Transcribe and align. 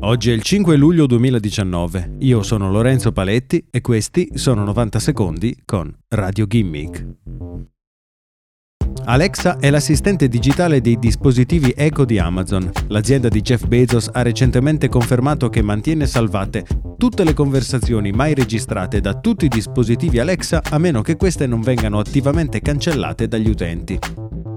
Oggi 0.00 0.30
è 0.30 0.32
il 0.32 0.42
5 0.42 0.76
luglio 0.76 1.06
2019, 1.06 2.18
io 2.20 2.44
sono 2.44 2.70
Lorenzo 2.70 3.10
Paletti 3.10 3.66
e 3.68 3.80
questi 3.80 4.28
sono 4.34 4.62
90 4.62 5.00
secondi 5.00 5.56
con 5.64 5.92
Radio 6.10 6.46
Gimmick. 6.46 7.04
Alexa 9.06 9.58
è 9.58 9.70
l'assistente 9.70 10.28
digitale 10.28 10.80
dei 10.80 11.00
dispositivi 11.00 11.74
Echo 11.76 12.04
di 12.04 12.18
Amazon. 12.18 12.70
L'azienda 12.88 13.28
di 13.28 13.40
Jeff 13.40 13.66
Bezos 13.66 14.08
ha 14.12 14.22
recentemente 14.22 14.88
confermato 14.88 15.48
che 15.48 15.62
mantiene 15.62 16.06
salvate 16.06 16.64
tutte 16.96 17.24
le 17.24 17.34
conversazioni 17.34 18.12
mai 18.12 18.34
registrate 18.34 19.00
da 19.00 19.14
tutti 19.14 19.46
i 19.46 19.48
dispositivi 19.48 20.20
Alexa 20.20 20.62
a 20.62 20.78
meno 20.78 21.02
che 21.02 21.16
queste 21.16 21.46
non 21.46 21.60
vengano 21.60 21.98
attivamente 21.98 22.60
cancellate 22.60 23.26
dagli 23.26 23.48
utenti. 23.48 23.98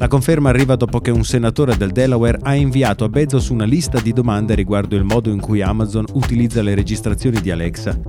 La 0.02 0.08
conferma 0.08 0.50
arriva 0.50 0.76
dopo 0.76 1.00
che 1.00 1.12
un 1.12 1.24
senatore 1.24 1.78
del 1.78 1.92
Delaware 1.92 2.40
ha 2.42 2.56
inviato 2.56 3.04
a 3.04 3.08
Bezos 3.08 3.50
una 3.50 3.66
lista 3.66 4.00
di 4.00 4.14
domande 4.14 4.56
riguardo 4.56 4.96
il 4.96 5.04
modo 5.04 5.30
in 5.30 5.40
cui 5.40 5.62
Amazon 5.62 6.06
utilizza 6.14 6.64
le 6.64 6.74
registrazioni 6.74 7.40
di 7.40 7.52
Alexa. 7.52 8.02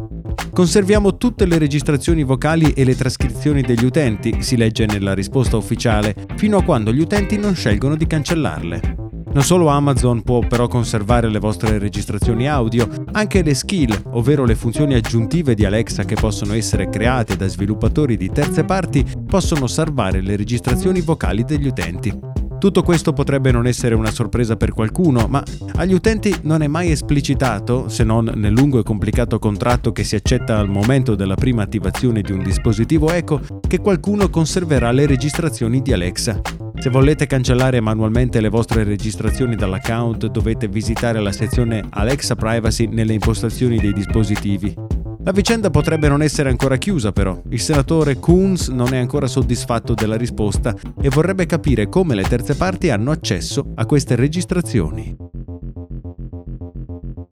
Conserviamo 0.50 1.18
tutte 1.18 1.44
le 1.44 1.58
registrazioni 1.58 2.22
vocali 2.22 2.72
e 2.72 2.84
le 2.84 2.96
trascrizioni 2.96 3.60
degli 3.60 3.84
utenti, 3.84 4.40
si 4.40 4.56
legge 4.56 4.86
nella 4.86 5.12
risposta 5.12 5.58
ufficiale, 5.58 6.16
fino 6.36 6.56
a 6.56 6.62
quando 6.62 6.94
gli 6.94 7.00
utenti 7.00 7.36
non 7.36 7.54
scelgono 7.54 7.94
di 7.94 8.06
cancellarle. 8.06 9.01
Non 9.34 9.44
solo 9.44 9.68
Amazon 9.68 10.20
può 10.22 10.40
però 10.40 10.68
conservare 10.68 11.30
le 11.30 11.38
vostre 11.38 11.78
registrazioni 11.78 12.46
audio, 12.46 12.86
anche 13.12 13.42
le 13.42 13.54
skill, 13.54 14.10
ovvero 14.10 14.44
le 14.44 14.54
funzioni 14.54 14.92
aggiuntive 14.92 15.54
di 15.54 15.64
Alexa 15.64 16.04
che 16.04 16.16
possono 16.16 16.52
essere 16.52 16.90
create 16.90 17.34
da 17.34 17.48
sviluppatori 17.48 18.18
di 18.18 18.28
terze 18.28 18.64
parti, 18.64 19.02
possono 19.26 19.66
salvare 19.66 20.20
le 20.20 20.36
registrazioni 20.36 21.00
vocali 21.00 21.44
degli 21.44 21.66
utenti. 21.66 22.30
Tutto 22.58 22.82
questo 22.82 23.14
potrebbe 23.14 23.50
non 23.50 23.66
essere 23.66 23.94
una 23.94 24.10
sorpresa 24.10 24.56
per 24.56 24.72
qualcuno, 24.72 25.26
ma 25.28 25.42
agli 25.76 25.94
utenti 25.94 26.32
non 26.42 26.62
è 26.62 26.66
mai 26.66 26.90
esplicitato, 26.90 27.88
se 27.88 28.04
non 28.04 28.30
nel 28.34 28.52
lungo 28.52 28.78
e 28.78 28.84
complicato 28.84 29.38
contratto 29.38 29.92
che 29.92 30.04
si 30.04 30.14
accetta 30.14 30.58
al 30.58 30.68
momento 30.68 31.14
della 31.14 31.34
prima 31.36 31.62
attivazione 31.62 32.20
di 32.20 32.32
un 32.32 32.42
dispositivo 32.42 33.10
Echo, 33.10 33.40
che 33.66 33.78
qualcuno 33.78 34.28
conserverà 34.28 34.92
le 34.92 35.06
registrazioni 35.06 35.80
di 35.80 35.92
Alexa. 35.92 36.61
Se 36.82 36.90
volete 36.90 37.28
cancellare 37.28 37.78
manualmente 37.80 38.40
le 38.40 38.48
vostre 38.48 38.82
registrazioni 38.82 39.54
dall'account 39.54 40.26
dovete 40.26 40.66
visitare 40.66 41.20
la 41.20 41.30
sezione 41.30 41.84
Alexa 41.88 42.34
Privacy 42.34 42.88
nelle 42.88 43.12
impostazioni 43.12 43.78
dei 43.78 43.92
dispositivi. 43.92 44.74
La 45.22 45.30
vicenda 45.30 45.70
potrebbe 45.70 46.08
non 46.08 46.22
essere 46.22 46.48
ancora 46.48 46.78
chiusa 46.78 47.12
però. 47.12 47.40
Il 47.50 47.60
senatore 47.60 48.18
Coons 48.18 48.66
non 48.66 48.94
è 48.94 48.98
ancora 48.98 49.28
soddisfatto 49.28 49.94
della 49.94 50.16
risposta 50.16 50.74
e 51.00 51.08
vorrebbe 51.08 51.46
capire 51.46 51.88
come 51.88 52.16
le 52.16 52.24
terze 52.24 52.56
parti 52.56 52.90
hanno 52.90 53.12
accesso 53.12 53.64
a 53.76 53.86
queste 53.86 54.16
registrazioni. 54.16 55.31